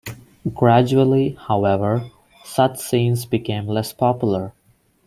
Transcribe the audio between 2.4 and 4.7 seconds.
such scenes became less popular.